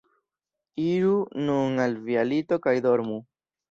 Iru 0.85 1.13
nun 1.43 1.87
al 1.87 1.97
via 2.09 2.27
lito 2.35 2.63
kaj 2.69 2.79
dormu. 2.91 3.25